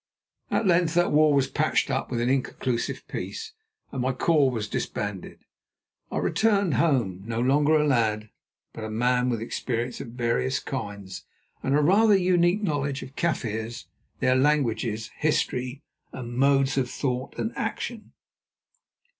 [0.49, 3.53] At length that war was patched up with an inconclusive peace
[3.91, 5.37] and my corps was disbanded.
[6.11, 8.31] I returned home, no longer a lad,
[8.73, 11.25] but a man with experience of various kinds
[11.61, 13.85] and a rather unique knowledge of Kaffirs,
[14.21, 18.13] their languages, history, and modes of thought and action.